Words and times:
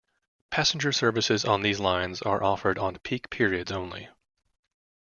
Passenger 0.49 0.91
services 0.91 1.45
on 1.45 1.61
these 1.61 1.79
lines 1.79 2.23
are 2.23 2.41
offered 2.41 2.79
on 2.79 2.97
peak 3.03 3.29
periods 3.29 3.71
only. 3.71 4.09